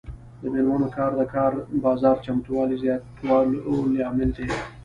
[0.41, 1.51] د میرمنو کار د کار
[1.85, 4.47] بازار چمتووالي زیاتولو لامل دی.